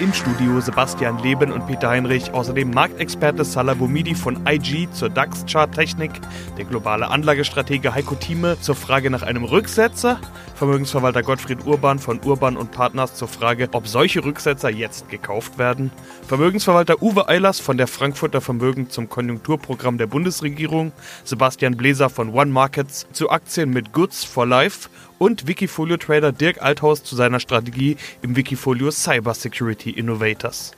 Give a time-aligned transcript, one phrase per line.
[0.00, 6.10] Im Studio Sebastian Leben und Peter Heinrich, außerdem Marktexperte Salah Boumidi von IG zur DAX-Charttechnik,
[6.58, 10.18] der globale Anlagestratege Heiko Thieme zur Frage nach einem Rücksetzer,
[10.56, 15.92] Vermögensverwalter Gottfried Urban von Urban und Partners zur Frage, ob solche Rücksetzer jetzt gekauft werden,
[16.26, 20.90] Vermögensverwalter Uwe Eilers von der Frankfurter Vermögen zum Konjunkturprogramm der Bundesregierung,
[21.22, 24.88] Sebastian Bläser von One Markets zu Aktien mit Goods for Life
[25.24, 30.72] und Wikifolio-Trader Dirk Althaus zu seiner Strategie im Wikifolio Cyber Security Innovators.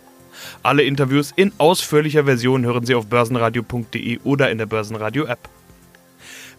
[0.63, 5.49] Alle Interviews in ausführlicher Version hören Sie auf börsenradio.de oder in der Börsenradio-App.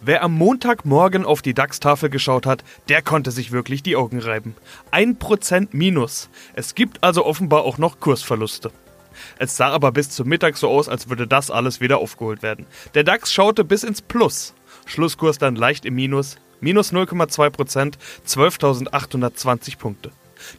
[0.02, 4.54] Wer am Montagmorgen auf die DAX-Tafel geschaut hat, der konnte sich wirklich die Augen reiben.
[4.90, 6.28] Ein Prozent Minus.
[6.52, 8.70] Es gibt also offenbar auch noch Kursverluste.
[9.38, 12.66] Es sah aber bis zum Mittag so aus, als würde das alles wieder aufgeholt werden.
[12.92, 14.52] Der DAX schaute bis ins Plus.
[14.84, 17.94] Schlusskurs dann leicht im Minus, minus 0,2%,
[18.26, 20.10] 12.820 Punkte.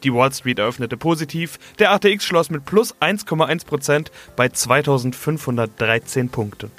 [0.04, 6.72] Die Wall Street eröffnete positiv, der ATX schloss mit plus 1,1% bei 2.513 Punkten.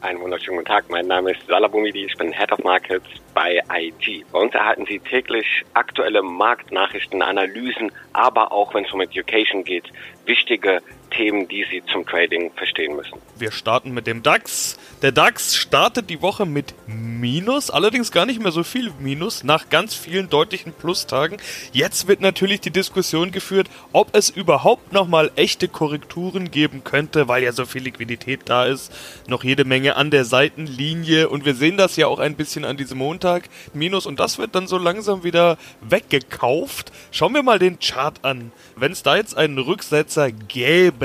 [0.00, 3.60] Einen wunderschönen guten Tag, mein Name ist Salah Boumidi, ich bin Head of Markets bei
[3.72, 4.24] IG.
[4.32, 9.84] Bei uns erhalten Sie täglich aktuelle Marktnachrichten, Analysen, aber auch wenn es um Education geht,
[10.26, 10.82] wichtige
[11.16, 13.18] Themen, die Sie zum Trading verstehen müssen.
[13.38, 14.78] Wir starten mit dem DAX.
[15.02, 19.68] Der DAX startet die Woche mit Minus, allerdings gar nicht mehr so viel Minus, nach
[19.68, 21.38] ganz vielen deutlichen Plustagen.
[21.72, 27.42] Jetzt wird natürlich die Diskussion geführt, ob es überhaupt nochmal echte Korrekturen geben könnte, weil
[27.42, 28.92] ja so viel Liquidität da ist.
[29.28, 32.76] Noch jede Menge an der Seitenlinie und wir sehen das ja auch ein bisschen an
[32.76, 33.48] diesem Montag.
[33.74, 36.92] Minus und das wird dann so langsam wieder weggekauft.
[37.10, 38.52] Schauen wir mal den Chart an.
[38.76, 41.01] Wenn es da jetzt einen Rücksetzer gäbe,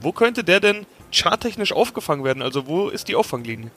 [0.00, 2.42] wo könnte der denn charttechnisch aufgefangen werden?
[2.42, 3.70] Also wo ist die Auffanglinie?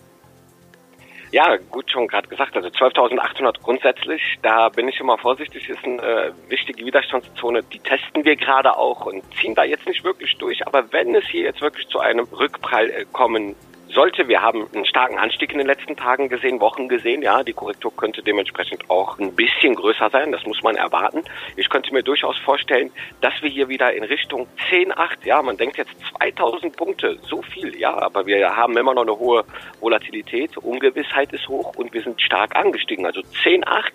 [1.31, 2.55] Ja, gut schon gerade gesagt.
[2.55, 7.63] Also 12.800 grundsätzlich, da bin ich immer vorsichtig, ist eine äh, wichtige Widerstandszone.
[7.63, 10.65] Die testen wir gerade auch und ziehen da jetzt nicht wirklich durch.
[10.65, 13.55] Aber wenn es hier jetzt wirklich zu einem Rückprall äh, kommen
[13.89, 14.27] sollte.
[14.27, 17.21] Wir haben einen starken Anstieg in den letzten Tagen gesehen, Wochen gesehen.
[17.21, 20.31] Ja, die Korrektur könnte dementsprechend auch ein bisschen größer sein.
[20.31, 21.23] Das muss man erwarten.
[21.55, 22.91] Ich könnte mir durchaus vorstellen,
[23.21, 27.77] dass wir hier wieder in Richtung 10,8, ja, man denkt jetzt 2000 Punkte, so viel,
[27.77, 29.45] ja, aber wir haben immer noch eine hohe
[29.79, 30.57] Volatilität.
[30.57, 33.05] Ungewissheit ist hoch und wir sind stark angestiegen.
[33.05, 33.91] Also 10,8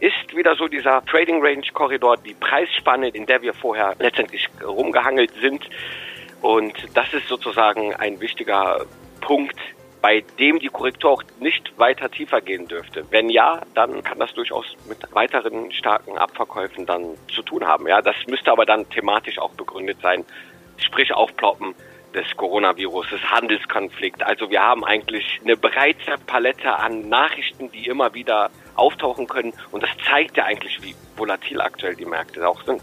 [0.00, 5.32] ist wieder so dieser Trading Range Korridor, die Preisspanne, in der wir vorher letztendlich rumgehangelt
[5.40, 5.68] sind.
[6.40, 8.86] Und das ist sozusagen ein wichtiger
[9.20, 9.58] Punkt,
[10.00, 13.04] bei dem die Korrektur auch nicht weiter tiefer gehen dürfte.
[13.10, 17.86] Wenn ja, dann kann das durchaus mit weiteren starken Abverkäufen dann zu tun haben.
[17.86, 20.24] Ja, das müsste aber dann thematisch auch begründet sein,
[20.78, 21.74] sprich Aufploppen
[22.14, 24.22] des Coronavirus, des Handelskonflikt.
[24.22, 29.52] Also wir haben eigentlich eine breite Palette an Nachrichten, die immer wieder auftauchen können.
[29.70, 32.82] Und das zeigt ja eigentlich, wie volatil aktuell die Märkte auch sind.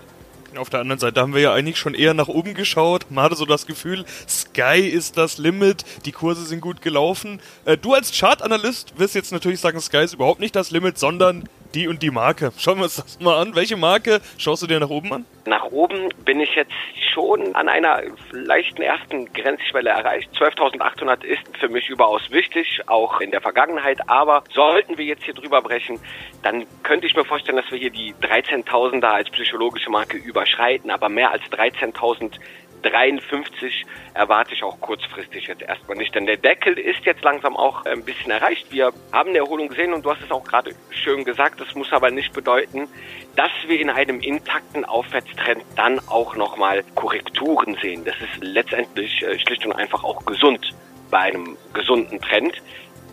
[0.58, 3.06] Auf der anderen Seite haben wir ja eigentlich schon eher nach oben geschaut.
[3.10, 7.40] Man hatte so das Gefühl, Sky ist das Limit, die Kurse sind gut gelaufen.
[7.66, 11.48] Äh, du als Chartanalyst wirst jetzt natürlich sagen, Sky ist überhaupt nicht das Limit, sondern
[11.78, 12.52] die und die Marke.
[12.58, 13.56] Schauen wir uns das mal an.
[13.56, 15.26] Welche Marke schaust du dir nach oben an?
[15.46, 16.74] Nach oben bin ich jetzt
[17.14, 18.02] schon an einer
[18.32, 20.30] leichten ersten Grenzschwelle erreicht.
[20.36, 24.10] 12.800 ist für mich überaus wichtig, auch in der Vergangenheit.
[24.10, 26.00] Aber sollten wir jetzt hier drüber brechen,
[26.42, 30.90] dann könnte ich mir vorstellen, dass wir hier die 13.000er als psychologische Marke überschreiten.
[30.90, 32.40] Aber mehr als 13.000
[32.84, 37.86] 53 erwarte ich auch kurzfristig jetzt erstmal nicht, denn der Deckel ist jetzt langsam auch
[37.86, 38.72] ein bisschen erreicht.
[38.72, 41.60] Wir haben eine Erholung gesehen und du hast es auch gerade schön gesagt.
[41.60, 42.88] Das muss aber nicht bedeuten,
[43.36, 48.06] dass wir in einem intakten Aufwärtstrend dann auch nochmal Korrekturen sehen.
[48.06, 50.74] Das ist letztendlich äh, schlicht und einfach auch gesund
[51.10, 52.62] bei einem gesunden Trend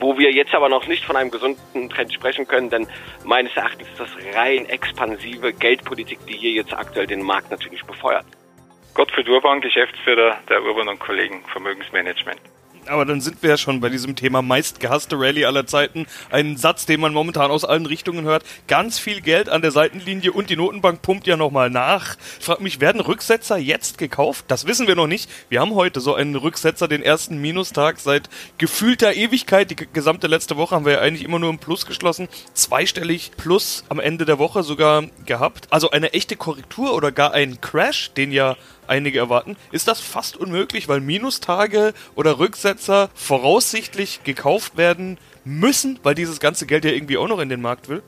[0.00, 2.86] wo wir jetzt aber noch nicht von einem gesunden Trend sprechen können, denn
[3.25, 8.26] meines Erachtens ist das rein expansive Geldpolitik, die hier jetzt aktuell den Markt natürlich befeuert.
[8.94, 12.41] Gottfried Urban, Geschäftsführer der Urban und Kollegen Vermögensmanagement.
[12.88, 16.06] Aber dann sind wir ja schon bei diesem Thema meist gehasste Rallye aller Zeiten.
[16.30, 18.44] Ein Satz, den man momentan aus allen Richtungen hört.
[18.69, 22.16] Ganz viel Geld an der Seitenlinie und die Notenbank pumpt ja nochmal nach.
[22.38, 24.44] Ich frage mich, werden Rücksetzer jetzt gekauft?
[24.48, 25.31] Das wissen wir noch nicht.
[25.48, 28.28] Wir haben heute so einen Rücksetzer, den ersten Minustag seit
[28.58, 29.70] gefühlter Ewigkeit.
[29.70, 32.28] Die gesamte letzte Woche haben wir ja eigentlich immer nur im Plus geschlossen.
[32.52, 35.69] Zweistellig Plus am Ende der Woche sogar gehabt.
[35.70, 38.56] Also eine echte Korrektur oder gar ein Crash, den ja
[38.87, 42.74] einige erwarten, ist das fast unmöglich, weil Minustage oder Rücksetzer
[43.15, 47.88] voraussichtlich gekauft werden müssen, weil dieses ganze Geld ja irgendwie auch noch in den Markt
[47.88, 48.03] will?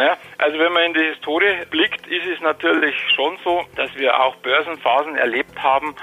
[0.00, 4.18] Naja, also wenn man in die Historie blickt, ist es natürlich schon so, dass wir
[4.18, 5.94] auch Börsenphasen erlebt haben,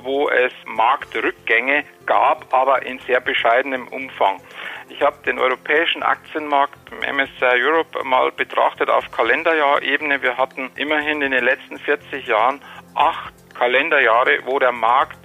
[0.00, 4.40] wo es Marktrückgänge gab, aber in sehr bescheidenem Umfang.
[4.88, 10.22] Ich habe den europäischen Aktienmarkt im MSCI Europe mal betrachtet auf Kalenderjahrebene.
[10.22, 12.60] Wir hatten immerhin in den letzten 40 Jahren
[12.94, 15.18] acht Kalenderjahre, wo der Markt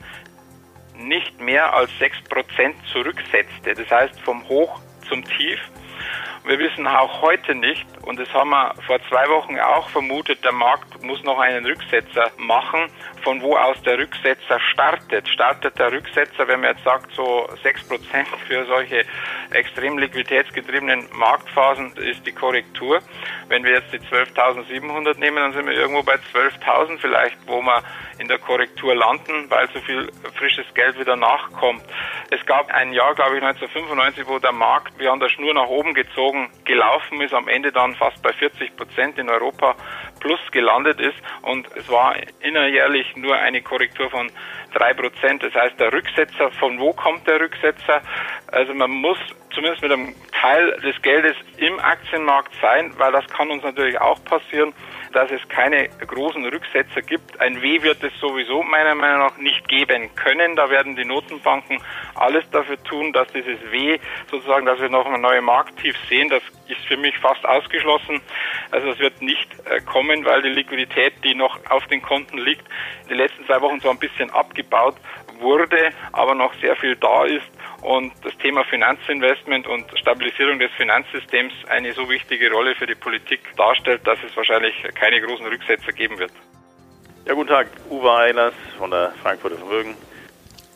[0.97, 3.73] nicht mehr als 6% zurücksetzte.
[3.73, 5.59] Das heißt vom Hoch zum Tief.
[6.47, 10.53] Wir wissen auch heute nicht, und das haben wir vor zwei Wochen auch vermutet, der
[10.53, 12.89] Markt muss noch einen Rücksetzer machen,
[13.21, 15.27] von wo aus der Rücksetzer startet.
[15.27, 19.03] Startet der Rücksetzer, wenn man jetzt sagt, so 6% für solche
[19.51, 23.01] extrem liquiditätsgetriebenen Marktphasen ist die Korrektur.
[23.47, 27.83] Wenn wir jetzt die 12.700 nehmen, dann sind wir irgendwo bei 12.000 vielleicht, wo wir
[28.19, 31.83] in der Korrektur landen, weil so viel frisches Geld wieder nachkommt.
[32.29, 35.67] Es gab ein Jahr, glaube ich, 1995, wo der Markt wie an der Schnur nach
[35.67, 39.75] oben gezogen gelaufen ist, am Ende dann fast bei 40 Prozent in Europa
[40.19, 44.29] plus gelandet ist und es war innerjährlich nur eine Korrektur von
[44.73, 45.43] drei Prozent.
[45.43, 48.01] Das heißt, der Rücksetzer, von wo kommt der Rücksetzer?
[48.51, 49.17] Also man muss
[49.51, 54.23] zumindest mit einem Teil des Geldes im Aktienmarkt sein, weil das kann uns natürlich auch
[54.23, 54.73] passieren,
[55.13, 57.39] dass es keine großen Rücksetzer gibt.
[57.39, 60.55] Ein W wird es sowieso meiner Meinung nach nicht geben können.
[60.55, 61.79] Da werden die Notenbanken
[62.15, 63.99] alles dafür tun, dass dieses W
[64.29, 68.21] sozusagen, dass wir noch ein neues Markttief sehen, das ist für mich fast ausgeschlossen.
[68.71, 72.65] Also es wird nicht äh, kommen, weil die Liquidität, die noch auf den Konten liegt,
[73.09, 74.95] den letzten zwei Wochen so ein bisschen abgebaut
[75.39, 77.47] wurde, aber noch sehr viel da ist
[77.87, 83.39] und das Thema Finanzinvestment und Stabilisierung des Finanzsystems eine so wichtige Rolle für die Politik
[83.55, 86.31] darstellt, dass es wahrscheinlich keine großen Rücksetzer geben wird.
[87.25, 89.95] Ja, guten Tag, Uwe Eilers von der Frankfurter Vermögen.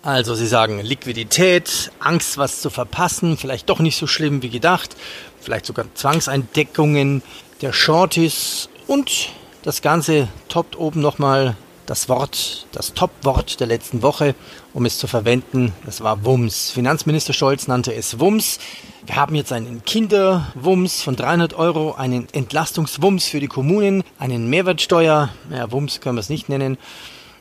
[0.04, 4.96] Also Sie sagen Liquidität, Angst, was zu verpassen, vielleicht doch nicht so schlimm wie gedacht,
[5.42, 7.24] vielleicht sogar Zwangseindeckungen
[7.62, 9.30] der Shorties und
[9.64, 11.58] das Ganze toppt oben nochmal
[11.92, 14.34] das Wort, das Top-Wort der letzten Woche,
[14.74, 16.72] um es zu verwenden, das war Wums.
[16.72, 18.60] Finanzminister Scholz nannte es Wums.
[19.06, 25.32] Wir haben jetzt einen Kinderwums von 300 Euro, einen Entlastungswums für die Kommunen, einen Mehrwertsteuer,
[25.54, 26.78] ja, Wums können wir es nicht nennen.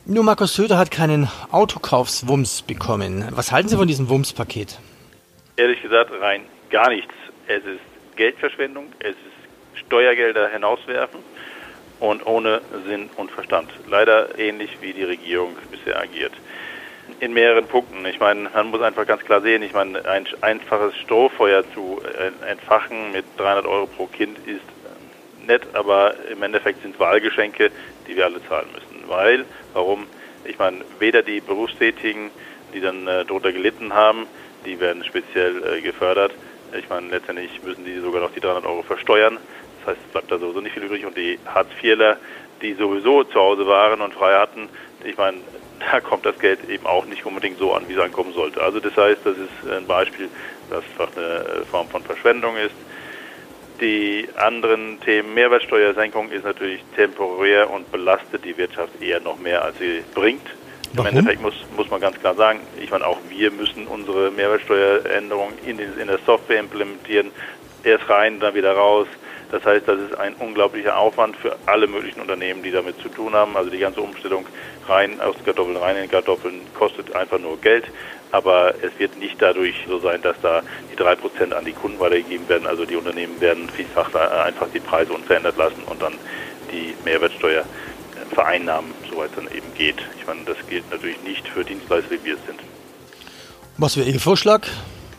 [0.05, 3.25] Nur Markus Söder hat keinen Autokaufswums bekommen.
[3.31, 4.79] Was halten Sie von diesem Wums-Paket?
[5.55, 7.13] Ehrlich gesagt, rein gar nichts.
[7.47, 7.79] Es ist
[8.17, 11.21] Geldverschwendung, es ist Steuergelder hinauswerfen
[12.01, 13.69] und ohne Sinn und Verstand.
[13.87, 16.33] Leider ähnlich wie die Regierung bisher agiert.
[17.19, 18.05] In mehreren Punkten.
[18.05, 22.49] Ich meine, man muss einfach ganz klar sehen, ich meine, ein einfaches Strohfeuer zu äh,
[22.49, 24.61] entfachen mit 300 Euro pro Kind ist
[25.45, 27.71] nett, aber im Endeffekt sind es Wahlgeschenke,
[28.07, 29.07] die wir alle zahlen müssen.
[29.07, 30.07] Weil, warum?
[30.43, 32.31] Ich meine, weder die Berufstätigen,
[32.73, 34.25] die dann äh, darunter gelitten haben,
[34.65, 36.31] die werden speziell äh, gefördert.
[36.77, 39.37] Ich meine, letztendlich müssen die sogar noch die 300 Euro versteuern.
[39.85, 41.05] Das heißt, es bleibt da sowieso nicht viel übrig.
[41.05, 42.17] Und die Hartz-IVler,
[42.61, 44.69] die sowieso zu Hause waren und frei hatten,
[45.03, 45.37] ich meine,
[45.91, 48.61] da kommt das Geld eben auch nicht unbedingt so an, wie es ankommen sollte.
[48.61, 50.29] Also das heißt, das ist ein Beispiel,
[50.69, 52.75] das einfach eine Form von Verschwendung ist.
[53.79, 59.79] Die anderen Themen, Mehrwertsteuersenkung ist natürlich temporär und belastet die Wirtschaft eher noch mehr, als
[59.79, 60.45] sie bringt.
[60.93, 61.07] Warum?
[61.07, 65.53] Im Endeffekt muss, muss man ganz klar sagen, ich meine, auch wir müssen unsere Mehrwertsteueränderung
[65.65, 67.31] in, den, in der Software implementieren.
[67.83, 69.07] Erst rein, dann wieder raus.
[69.51, 73.33] Das heißt, das ist ein unglaublicher Aufwand für alle möglichen Unternehmen, die damit zu tun
[73.33, 73.57] haben.
[73.57, 74.45] Also die ganze Umstellung
[74.87, 77.85] rein aus Kartoffeln, rein in Kartoffeln kostet einfach nur Geld.
[78.31, 81.99] Aber es wird nicht dadurch so sein, dass da die drei Prozent an die Kunden
[81.99, 82.65] weitergegeben werden.
[82.65, 86.13] Also die Unternehmen werden vielfach einfach die Preise unverändert lassen und dann
[86.71, 87.65] die Mehrwertsteuer
[88.33, 89.97] vereinnahmen, soweit es dann eben geht.
[90.17, 92.61] Ich meine, das gilt natürlich nicht für Dienstleister, wie wir es sind.
[93.77, 94.65] Was wäre Ihr Vorschlag?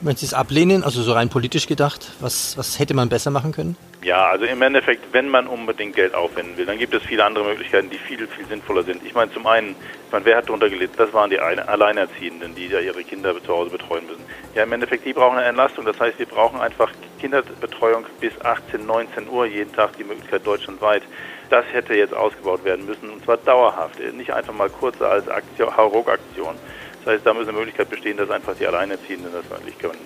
[0.02, 3.52] Wenn Sie es ablehnen, also so rein politisch gedacht, was, was hätte man besser machen
[3.52, 3.76] können?
[4.02, 7.44] Ja, also im Endeffekt, wenn man unbedingt Geld aufwenden will, dann gibt es viele andere
[7.44, 9.04] Möglichkeiten, die viel, viel sinnvoller sind.
[9.04, 9.71] Ich meine, zum einen,
[10.06, 10.94] ich meine, wer hat darunter gelitten?
[10.97, 14.25] Das waren die Alleinerziehenden, die ja ihre Kinder zu Hause betreuen müssen.
[14.56, 15.85] Ja, im Endeffekt, die brauchen eine Entlastung.
[15.85, 16.90] Das heißt, wir brauchen einfach
[17.21, 21.04] Kinderbetreuung bis 18, 19 Uhr jeden Tag, die Möglichkeit deutschlandweit.
[21.49, 25.76] Das hätte jetzt ausgebaut werden müssen und zwar dauerhaft, nicht einfach mal kurz als Aktion,
[25.76, 26.56] Hauruck-Aktion.
[27.04, 29.99] Das heißt, da muss eine Möglichkeit bestehen, dass einfach die Alleinerziehenden das eigentlich können.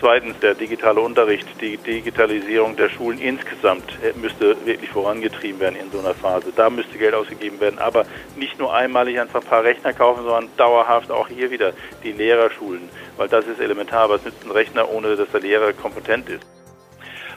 [0.00, 3.84] Zweitens, der digitale Unterricht, die Digitalisierung der Schulen insgesamt
[4.16, 6.52] müsste wirklich vorangetrieben werden in so einer Phase.
[6.56, 8.04] Da müsste Geld ausgegeben werden, aber
[8.36, 12.88] nicht nur einmalig einfach ein paar Rechner kaufen, sondern dauerhaft auch hier wieder die Lehrerschulen,
[13.16, 14.08] weil das ist elementar.
[14.08, 16.44] Was nützt ein Rechner, ohne dass der Lehrer kompetent ist?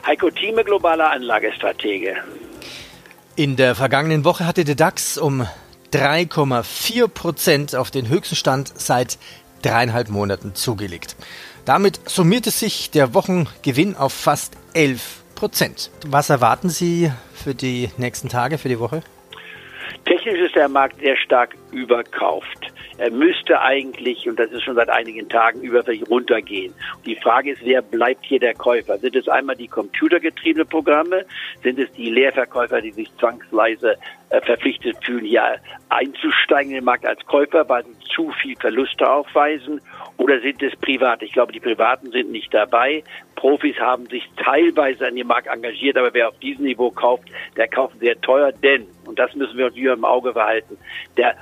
[0.06, 2.16] Heiko Thieme, globaler Anlagestratege.
[3.36, 5.46] In der vergangenen Woche hatte der DAX um
[5.94, 9.16] 3,4 Prozent auf den höchsten Stand seit
[9.62, 11.14] dreieinhalb Monaten zugelegt.
[11.66, 15.92] Damit summierte sich der Wochengewinn auf fast 11 Prozent.
[16.08, 19.02] Was erwarten Sie für die nächsten Tage, für die Woche?
[20.04, 22.73] Technisch ist der Markt sehr stark überkauft.
[22.96, 26.72] Er müsste eigentlich, und das ist schon seit einigen Tagen, überfällig runtergehen.
[27.04, 28.98] Die Frage ist, wer bleibt hier der Käufer?
[28.98, 31.24] Sind es einmal die computergetriebenen Programme?
[31.62, 33.96] Sind es die Leerverkäufer, die sich zwangsweise
[34.30, 35.56] äh, verpflichtet fühlen, hier
[35.88, 39.80] einzusteigen in den Markt als Käufer, weil sie zu viel Verluste aufweisen?
[40.16, 41.24] Oder sind es Private?
[41.24, 43.02] Ich glaube, die Privaten sind nicht dabei.
[43.34, 47.24] Profis haben sich teilweise an dem Markt engagiert, aber wer auf diesem Niveau kauft,
[47.56, 50.78] der kauft sehr teuer, denn, und das müssen wir uns im Auge behalten,
[51.16, 51.36] der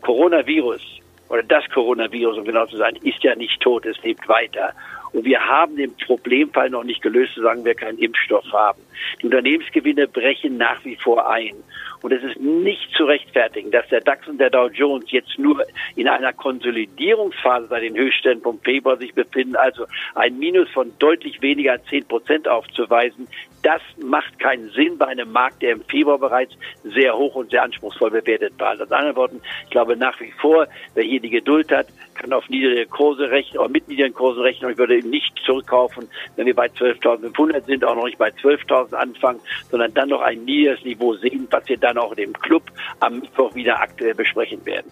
[0.00, 0.82] Coronavirus
[1.28, 4.72] oder das Coronavirus, um genau zu sein, ist ja nicht tot, es lebt weiter.
[5.12, 8.80] Und wir haben den Problemfall noch nicht gelöst, solange wir keinen Impfstoff haben.
[9.20, 11.54] Die Unternehmensgewinne brechen nach wie vor ein.
[12.02, 15.64] Und es ist nicht zu rechtfertigen, dass der DAX und der Dow Jones jetzt nur
[15.96, 21.40] in einer Konsolidierungsphase bei den Höchstständen vom Februar sich befinden, also ein Minus von deutlich
[21.42, 23.28] weniger als 10 Prozent aufzuweisen.
[23.62, 26.52] Das macht keinen Sinn bei einem Markt, der im Februar bereits
[26.84, 28.68] sehr hoch und sehr anspruchsvoll bewertet war.
[28.68, 32.32] Also in anderen Worten, ich glaube nach wie vor, wer hier die Geduld hat, kann
[32.32, 34.70] auf niedrige Kurse rechnen, oder mit niedrigen Kursen rechnen.
[34.70, 38.94] Ich würde eben nicht zurückkaufen, wenn wir bei 12.500 sind, auch noch nicht bei 12.000
[38.94, 42.62] anfangen, sondern dann noch ein niedriges Niveau sehen, was wir dann auch in dem Club
[43.00, 44.90] am Mittwoch wieder aktuell besprechen werden.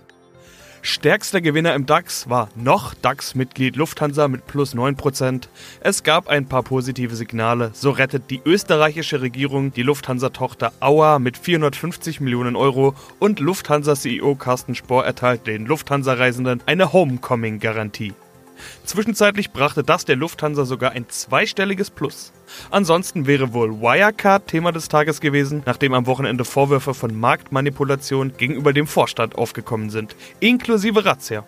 [0.87, 5.49] Stärkster Gewinner im DAX war noch DAX-Mitglied Lufthansa mit plus 9%.
[5.81, 7.71] Es gab ein paar positive Signale.
[7.73, 14.75] So rettet die österreichische Regierung die Lufthansa-Tochter Auer mit 450 Millionen Euro und Lufthansa-CEO Carsten
[14.75, 18.13] Spohr erteilt den Lufthansa-Reisenden eine Homecoming-Garantie.
[18.85, 22.33] Zwischenzeitlich brachte das der Lufthansa sogar ein zweistelliges Plus.
[22.71, 28.73] Ansonsten wäre wohl Wirecard Thema des Tages gewesen, nachdem am Wochenende Vorwürfe von Marktmanipulation gegenüber
[28.73, 31.45] dem Vorstand aufgekommen sind, inklusive Razzia.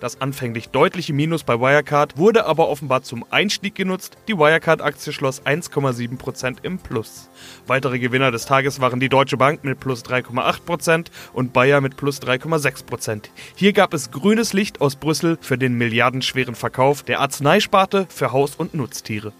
[0.00, 4.16] Das anfänglich deutliche Minus bei Wirecard wurde aber offenbar zum Einstieg genutzt.
[4.28, 7.28] Die Wirecard-Aktie schloss 1,7% im Plus.
[7.66, 12.20] Weitere Gewinner des Tages waren die Deutsche Bank mit plus 3,8% und Bayer mit plus
[12.20, 13.24] 3,6%.
[13.54, 18.56] Hier gab es grünes Licht aus Brüssel für den milliardenschweren Verkauf der Arzneisparte für Haus-
[18.56, 19.32] und Nutztiere.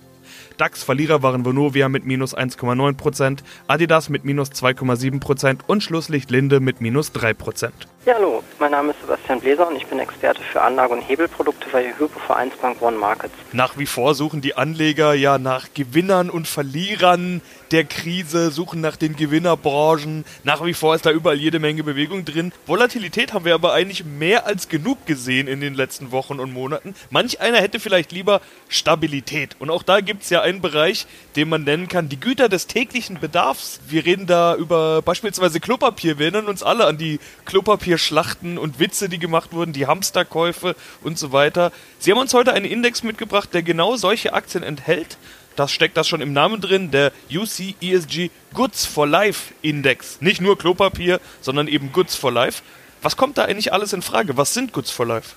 [0.56, 7.12] DAX-Verlierer waren Vonovia mit minus 1,9%, Adidas mit minus 2,7% und Schlusslicht Linde mit minus
[7.12, 7.70] 3%.
[8.06, 11.66] Ja, hallo, mein Name ist Sebastian Bläser und ich bin Experte für Anlage- und Hebelprodukte
[11.70, 13.34] bei Hypo Vereinsbank One Markets.
[13.52, 18.96] Nach wie vor suchen die Anleger ja nach Gewinnern und Verlierern der Krise, suchen nach
[18.96, 20.24] den Gewinnerbranchen.
[20.44, 22.52] Nach wie vor ist da überall jede Menge Bewegung drin.
[22.66, 26.94] Volatilität haben wir aber eigentlich mehr als genug gesehen in den letzten Wochen und Monaten.
[27.10, 29.56] Manch einer hätte vielleicht lieber Stabilität.
[29.58, 32.68] Und auch da gibt es ja einen Bereich, den man nennen kann, die Güter des
[32.68, 33.80] täglichen Bedarfs.
[33.88, 36.18] Wir reden da über beispielsweise Klopapier.
[36.18, 41.18] Wir erinnern uns alle an die Klopapierschlachten und Witze, die gemacht wurden, die Hamsterkäufe und
[41.18, 41.72] so weiter.
[41.98, 45.18] Sie haben uns heute einen Index mitgebracht, der genau solche Aktien enthält.
[45.56, 50.20] Das steckt das schon im Namen drin, der UC ESG Goods for Life Index.
[50.20, 52.62] Nicht nur Klopapier, sondern eben Goods for Life.
[53.02, 54.36] Was kommt da eigentlich alles in Frage?
[54.36, 55.34] Was sind Goods for Life?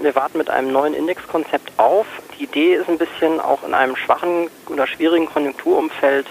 [0.00, 2.06] Wir warten mit einem neuen Indexkonzept auf.
[2.38, 6.26] Die Idee ist ein bisschen auch in einem schwachen oder schwierigen Konjunkturumfeld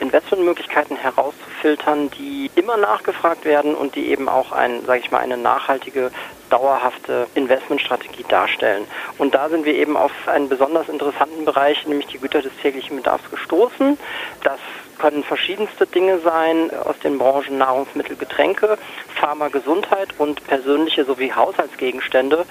[0.00, 5.36] Investmentmöglichkeiten herauszufiltern, die immer nachgefragt werden und die eben auch ein, sage ich mal, eine
[5.36, 6.10] nachhaltige,
[6.50, 8.86] dauerhafte Investmentstrategie darstellen.
[9.18, 12.96] Und da sind wir eben auf einen besonders interessanten Bereich, nämlich die Güter des täglichen
[12.96, 13.98] Bedarfs gestoßen.
[14.44, 14.58] Das
[14.98, 18.78] können verschiedenste Dinge sein aus den Branchen Nahrungsmittel, Getränke,
[19.14, 22.44] Pharma, Gesundheit und persönliche sowie Haushaltsgegenstände.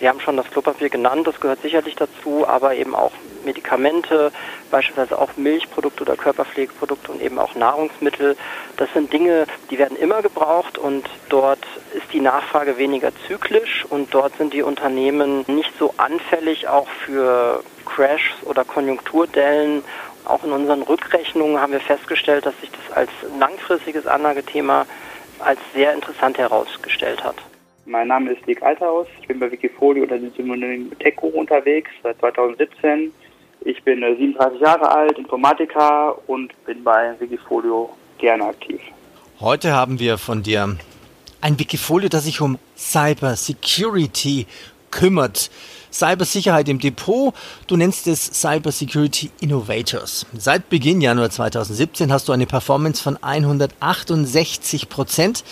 [0.00, 3.12] Sie haben schon das Klopapier genannt, das gehört sicherlich dazu, aber eben auch
[3.44, 4.30] Medikamente,
[4.70, 8.36] beispielsweise auch Milchprodukte oder Körperpflegeprodukte und eben auch Nahrungsmittel.
[8.76, 11.64] Das sind Dinge, die werden immer gebraucht und dort
[11.94, 17.62] ist die Nachfrage weniger zyklisch und dort sind die Unternehmen nicht so anfällig auch für
[17.86, 19.82] Crashs oder Konjunkturdellen.
[20.24, 24.86] Auch in unseren Rückrechnungen haben wir festgestellt, dass sich das als langfristiges Anlagethema
[25.38, 27.36] als sehr interessant herausgestellt hat.
[27.88, 29.06] Mein Name ist Dick Alterhaus.
[29.22, 33.10] Ich bin bei Wikifolio unter dem Synonym TechGuru unterwegs seit 2017.
[33.62, 38.78] Ich bin 37 äh, Jahre alt, Informatiker und bin bei Wikifolio gerne aktiv.
[39.40, 40.76] Heute haben wir von dir
[41.40, 44.46] ein Wikifolio, das sich um Cyber Security
[44.90, 45.50] kümmert.
[45.90, 47.32] Cybersicherheit im Depot.
[47.68, 50.26] Du nennst es Cyber Security Innovators.
[50.36, 55.42] Seit Beginn Januar 2017 hast du eine Performance von 168 Prozent.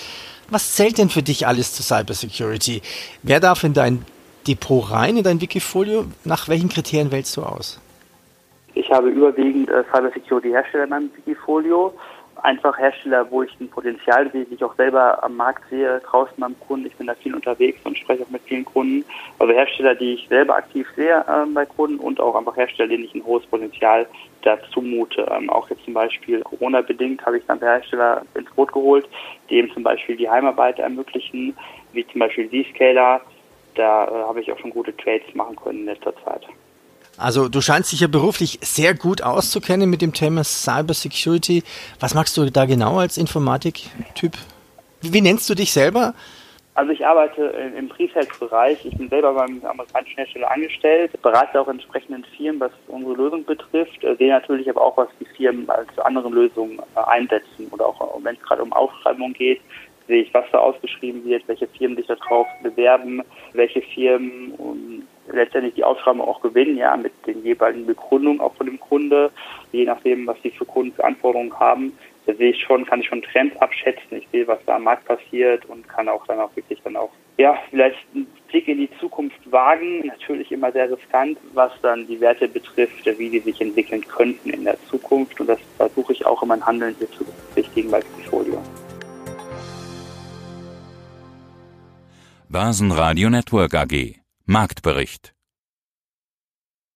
[0.49, 2.83] Was zählt denn für dich alles zu Cybersecurity?
[3.23, 4.05] Wer darf in dein
[4.47, 6.05] Depot rein, in dein Wikifolio?
[6.25, 7.81] Nach welchen Kriterien wählst du aus?
[8.75, 11.93] Ich habe überwiegend äh, Cybersecurity-Hersteller in meinem Wikifolio.
[12.43, 16.35] einfach Hersteller, wo ich ein Potenzial sehe, die ich auch selber am Markt sehe, draußen
[16.39, 16.87] beim Kunden.
[16.87, 19.05] Ich bin da viel unterwegs und spreche auch mit vielen Kunden.
[19.39, 23.05] Also Hersteller, die ich selber aktiv sehe äh, bei Kunden und auch einfach Hersteller, denen
[23.05, 24.07] ich ein hohes Potenzial
[24.47, 25.27] dazu mute.
[25.31, 29.07] Ähm, auch jetzt zum Beispiel Corona-bedingt habe ich dann Hersteller ins Boot geholt,
[29.51, 31.57] die eben zum Beispiel die Heimarbeit ermöglichen,
[31.93, 33.21] wie zum Beispiel Z-Scaler.
[33.75, 36.43] Da äh, habe ich auch schon gute Trades machen können in letzter Zeit.
[37.19, 41.63] Also du scheinst dich ja beruflich sehr gut auszukennen mit dem Thema Cybersecurity.
[41.99, 44.33] Was machst du da genau als Informatiktyp?
[45.01, 46.15] Wie nennst du dich selber?
[46.77, 47.43] Also ich arbeite
[47.75, 48.85] im Pre-Sales-Bereich.
[48.85, 54.05] Ich bin selber beim amerikanischen Hersteller angestellt, berate auch entsprechenden Firmen, was unsere Lösung betrifft,
[54.05, 58.23] äh, sehe natürlich aber auch, was die Firmen als andere Lösungen äh, einsetzen oder auch
[58.23, 59.63] wenn es gerade um Ausschreibungen geht,
[60.07, 63.23] sehe ich, was da ausgeschrieben wird, welche Firmen sich darauf bewerben,
[63.55, 68.79] welche Firmen letztendlich die Ausschreibung auch gewinnen, ja, mit den jeweiligen Begründungen auch von dem
[68.79, 69.31] Kunde,
[69.73, 71.97] je nachdem, was die für Kunden für Anforderungen haben.
[72.27, 74.19] Da sehe ich schon, kann ich schon Trends abschätzen.
[74.19, 77.11] Ich sehe, was da am Markt passiert und kann auch dann auch wirklich dann auch,
[77.39, 80.05] ja, vielleicht einen Blick in die Zukunft wagen.
[80.07, 84.65] Natürlich immer sehr riskant, was dann die Werte betrifft, wie die sich entwickeln könnten in
[84.65, 85.41] der Zukunft.
[85.41, 88.61] Und das versuche ich auch in meinem Handeln hier zu berücksichtigen bei Portfolio.
[92.49, 94.17] Börsenradio Network AG
[94.47, 95.36] Marktbericht